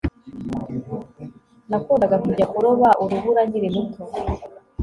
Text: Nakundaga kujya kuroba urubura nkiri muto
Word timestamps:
Nakundaga 1.69 2.15
kujya 2.23 2.45
kuroba 2.53 2.87
urubura 3.03 3.41
nkiri 3.47 3.67
muto 3.75 4.01